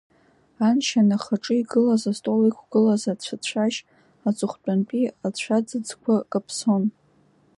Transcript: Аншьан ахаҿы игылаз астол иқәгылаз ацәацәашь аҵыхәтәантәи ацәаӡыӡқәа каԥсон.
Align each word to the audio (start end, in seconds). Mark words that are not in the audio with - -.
Аншьан 0.67 1.09
ахаҿы 1.15 1.53
игылаз 1.61 2.03
астол 2.11 2.41
иқәгылаз 2.49 3.03
ацәацәашь 3.11 3.79
аҵыхәтәантәи 4.27 5.13
ацәаӡыӡқәа 5.27 6.15
каԥсон. 6.31 6.83